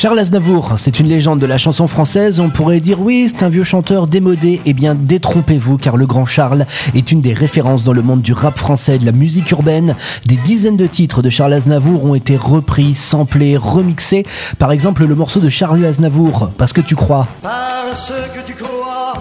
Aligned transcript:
Charles 0.00 0.20
Aznavour, 0.20 0.76
c'est 0.78 0.98
une 0.98 1.08
légende 1.08 1.40
de 1.40 1.46
la 1.46 1.58
chanson 1.58 1.86
française. 1.86 2.40
On 2.40 2.48
pourrait 2.48 2.80
dire 2.80 3.02
oui, 3.02 3.28
c'est 3.28 3.44
un 3.44 3.50
vieux 3.50 3.64
chanteur 3.64 4.06
démodé. 4.06 4.62
Eh 4.64 4.72
bien, 4.72 4.94
détrompez-vous, 4.94 5.76
car 5.76 5.98
le 5.98 6.06
grand 6.06 6.24
Charles 6.24 6.64
est 6.94 7.12
une 7.12 7.20
des 7.20 7.34
références 7.34 7.84
dans 7.84 7.92
le 7.92 8.00
monde 8.00 8.22
du 8.22 8.32
rap 8.32 8.56
français, 8.56 8.96
de 8.96 9.04
la 9.04 9.12
musique 9.12 9.50
urbaine. 9.50 9.94
Des 10.24 10.36
dizaines 10.36 10.78
de 10.78 10.86
titres 10.86 11.20
de 11.20 11.28
Charles 11.28 11.52
Aznavour 11.52 12.02
ont 12.06 12.14
été 12.14 12.38
repris, 12.38 12.94
samplés, 12.94 13.58
remixés. 13.58 14.24
Par 14.58 14.72
exemple, 14.72 15.04
le 15.04 15.14
morceau 15.14 15.38
de 15.38 15.50
Charles 15.50 15.84
Aznavour, 15.84 16.48
Parce 16.56 16.72
que 16.72 16.80
tu 16.80 16.96
crois. 16.96 17.28
Parce 17.42 18.10
que 18.34 18.46
tu 18.46 18.54
crois 18.54 19.12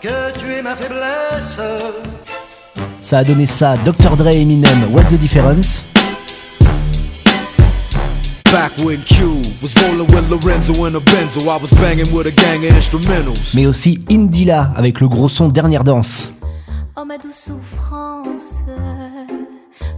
que 0.00 0.38
tu 0.38 0.52
es 0.52 0.62
ma 0.62 0.76
faiblesse. 0.76 1.58
Ça 3.02 3.18
a 3.18 3.24
donné 3.24 3.48
ça, 3.48 3.76
Dr. 3.84 4.16
Dre 4.16 4.28
Eminem, 4.28 4.84
What's 4.92 5.08
the 5.08 5.18
Difference? 5.18 5.91
Mais 13.54 13.66
aussi 13.66 14.04
Indila 14.10 14.72
avec 14.76 15.00
le 15.00 15.08
gros 15.08 15.28
son 15.28 15.48
Dernière 15.48 15.84
Danse. 15.84 16.32
Oh 16.96 17.04
ma 17.06 17.16
douce 17.16 17.48
souffrance, 17.48 18.64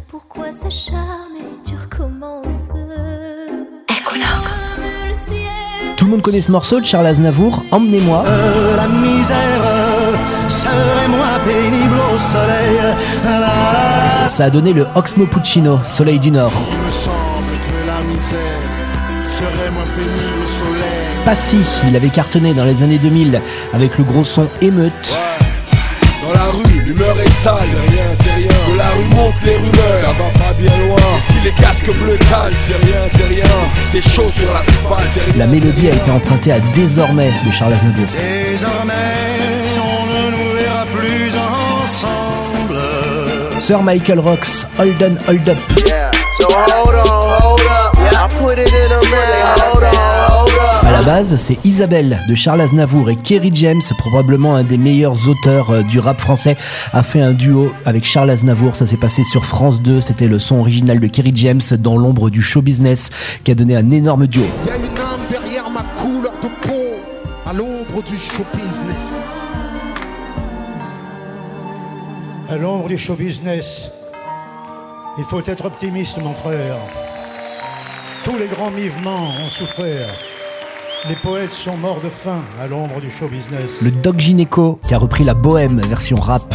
pourquoi 0.07 0.53
s'acharner, 0.53 1.49
tu 1.67 1.75
recommences? 1.75 2.69
Tout 5.97 6.05
le 6.05 6.11
monde 6.13 6.23
connaît 6.23 6.41
ce 6.41 6.53
morceau 6.53 6.79
de 6.81 6.85
Charles 6.85 7.07
Aznavour, 7.07 7.65
Emmenez-moi. 7.73 8.25
Euh, 8.27 8.77
la 8.77 8.87
misère 8.87 10.17
serait 10.49 11.09
moins 11.09 11.41
pénible 11.45 11.97
au 12.15 12.19
soleil. 12.19 12.79
Ça 14.29 14.45
a 14.45 14.51
donné 14.51 14.73
le 14.73 14.87
Oxmo 14.95 15.27
Puccino, 15.27 15.81
Soleil 15.89 16.21
du 16.21 16.31
Nord. 16.31 16.53
Pas 21.25 21.35
si, 21.35 21.59
il 21.89 21.97
avait 21.97 22.09
cartonné 22.09 22.53
dans 22.53 22.65
les 22.65 22.83
années 22.83 22.99
2000 22.99 23.41
avec 23.73 23.99
le 23.99 24.05
gros 24.05 24.25
son 24.25 24.49
émeute. 24.61 25.17
Dans 26.23 26.33
la 26.33 26.45
rue, 26.51 26.81
l'humeur 26.81 27.19
est 27.21 27.31
sale, 27.43 27.57
c'est 27.63 27.77
rien, 27.77 28.05
c'est 28.15 28.33
rien. 28.33 28.49
De 28.73 28.79
la 28.79 28.89
rue 28.91 29.09
monte 29.09 29.35
les 29.45 29.57
rumeurs, 29.57 29.95
ça 30.01 30.09
va 30.09 30.31
pas 30.39 30.53
bien 30.55 30.77
loin. 30.87 30.97
si 31.21 31.41
les 31.43 31.53
casques 31.53 31.93
bleus 31.99 32.19
calent, 32.31 32.55
c'est 32.59 32.77
rien, 32.77 33.03
c'est 33.09 33.27
rien. 33.27 33.45
Si 33.67 33.81
c'est 33.91 34.11
chaud 34.11 34.29
sur 34.29 34.53
l'asphalte, 34.53 35.07
c'est 35.07 35.25
rien. 35.25 35.35
La 35.39 35.47
mélodie 35.47 35.89
a 35.89 35.95
été 35.95 36.11
empruntée 36.11 36.53
à 36.53 36.61
Désormais 36.75 37.33
de 37.47 37.53
Charles 37.53 37.75
Aznavour. 37.75 38.07
Désormais, 38.13 38.93
on 39.83 40.07
ne 40.07 40.31
nous 40.31 40.53
verra 40.57 40.85
plus 40.87 41.33
ensemble. 41.83 42.81
Sir 43.61 43.83
Michael 43.83 44.21
Rocks, 44.21 44.67
Hold 44.79 45.03
On, 45.03 45.31
Hold 45.31 45.49
Up. 45.49 45.59
Yeah. 45.87 46.04
La 50.95 51.03
base, 51.03 51.35
c'est 51.37 51.59
Isabelle 51.65 52.21
de 52.29 52.37
Charles 52.37 52.61
Aznavour 52.61 53.11
et 53.11 53.17
Kerry 53.17 53.51
James, 53.55 53.81
probablement 53.99 54.55
un 54.55 54.63
des 54.63 54.79
meilleurs 54.79 55.29
auteurs 55.29 55.71
euh, 55.71 55.83
du 55.83 55.99
rap 55.99 56.21
français, 56.21 56.57
a 56.93 57.03
fait 57.03 57.21
un 57.21 57.33
duo 57.33 57.73
avec 57.85 58.05
Charles 58.05 58.31
Aznavour. 58.31 58.77
Ça 58.77 58.87
s'est 58.87 58.97
passé 58.97 59.25
sur 59.25 59.45
France 59.45 59.83
2. 59.83 60.01
C'était 60.01 60.29
le 60.29 60.39
son 60.39 60.57
original 60.57 61.01
de 61.01 61.07
Kerry 61.09 61.33
James 61.35 61.61
dans 61.81 61.97
l'ombre 61.97 62.31
du 62.31 62.43
show 62.43 62.63
business 62.63 63.11
qui 63.43 63.51
a 63.51 63.57
donné 63.57 63.75
un 63.75 63.91
énorme 63.91 64.29
duo. 64.29 64.45
Il 64.63 64.69
y 64.69 64.71
a 64.71 64.77
une 64.77 64.99
âme 64.99 65.21
derrière 65.31 65.69
ma 65.69 65.83
couleur 66.01 66.33
de 66.41 66.49
peau, 66.67 66.95
à 67.45 67.53
l'ombre 67.53 68.03
du 68.09 68.17
show 68.17 68.45
business. 68.55 69.27
À 72.49 72.57
l'ombre 72.57 72.89
du 72.89 72.99
show 72.99 73.15
business, 73.15 73.91
il 75.19 75.25
faut 75.25 75.43
être 75.45 75.65
optimiste, 75.65 76.19
mon 76.19 76.35
frère. 76.35 76.77
Tous 78.23 78.39
les 78.39 78.47
grands 78.47 78.71
mouvements 78.71 79.31
ont 79.45 79.51
souffert. 79.51 80.09
Les 81.07 81.17
poètes 81.17 81.51
sont 81.51 81.77
morts 81.77 82.01
de 82.03 82.09
faim 82.09 82.43
à 82.63 82.67
l'ombre 82.67 82.99
du 82.99 83.11
show 83.11 83.27
business. 83.29 83.83
Le 83.83 83.91
Doc 83.91 84.19
Gineco 84.19 84.81
qui 84.89 84.95
a 84.95 84.99
repris 84.99 85.23
la 85.23 85.35
bohème 85.35 85.79
version 85.83 86.17
rap. 86.17 86.55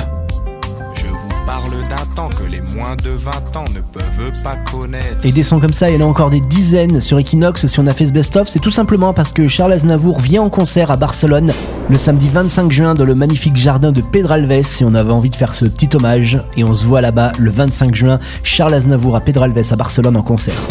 Je 0.95 1.05
vous 1.05 1.45
parle 1.45 1.69
d'un 1.87 2.15
temps 2.15 2.29
que 2.29 2.45
les 2.45 2.59
moins 2.61 2.95
de 2.95 3.11
20 3.11 3.57
ans 3.57 3.65
ne 3.75 3.81
peuvent 3.81 4.31
pas 4.43 4.55
connaître. 4.71 5.23
Et 5.23 5.31
des 5.31 5.43
sons 5.43 5.59
comme 5.59 5.73
ça, 5.73 5.91
il 5.91 5.99
y 5.99 6.03
en 6.03 6.07
a 6.07 6.09
encore 6.09 6.31
des 6.31 6.39
dizaines 6.39 6.99
sur 6.99 7.19
Equinox 7.19 7.67
si 7.67 7.79
on 7.79 7.85
a 7.85 7.93
fait 7.93 8.07
ce 8.07 8.11
best-of. 8.11 8.47
C'est 8.47 8.57
tout 8.57 8.71
simplement 8.71 9.13
parce 9.13 9.31
que 9.31 9.47
Charles 9.47 9.73
Aznavour 9.73 10.19
vient 10.19 10.41
en 10.41 10.49
concert 10.49 10.89
à 10.89 10.97
Barcelone 10.97 11.53
le 11.88 11.97
samedi 11.99 12.27
25 12.27 12.71
juin 12.71 12.95
dans 12.95 13.05
le 13.05 13.13
magnifique 13.13 13.55
jardin 13.55 13.91
de 13.91 14.01
Pedralbes 14.01 14.51
et 14.51 14.63
on 14.81 14.95
avait 14.95 15.11
envie 15.11 15.29
de 15.29 15.35
faire 15.35 15.53
ce 15.53 15.65
petit 15.65 15.95
hommage. 15.95 16.43
Et 16.57 16.63
on 16.63 16.73
se 16.73 16.88
voit 16.88 17.01
là-bas 17.01 17.33
le 17.38 17.51
25 17.51 17.93
juin, 17.93 18.17
Charles 18.43 18.73
Aznavour 18.73 19.15
à 19.15 19.21
Pedralbes 19.21 19.61
à 19.69 19.75
Barcelone 19.75 20.17
en 20.17 20.23
concert. 20.23 20.67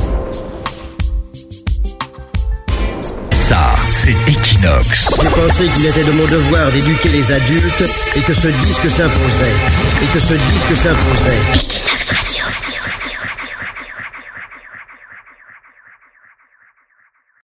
C'est 3.89 4.13
Equinox. 4.29 5.09
J'ai 5.23 5.29
pensé 5.31 5.69
qu'il 5.69 5.87
était 5.87 6.05
de 6.05 6.13
mon 6.13 6.27
devoir 6.27 6.71
d'éduquer 6.71 7.09
les 7.09 7.33
adultes 7.33 7.85
et 8.17 8.21
que 8.21 8.35
ce 8.35 8.49
disque 8.49 8.91
s'imposait. 8.91 9.57
Et 10.03 10.07
que 10.13 10.21
ce 10.21 10.35
disque 10.35 10.77
s'imposait. 10.77 11.78